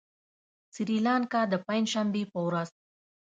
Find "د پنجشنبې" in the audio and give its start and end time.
1.51-2.23